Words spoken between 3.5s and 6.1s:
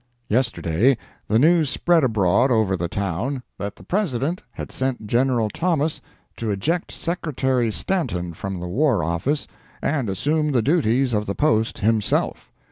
that the President had sent General Thomas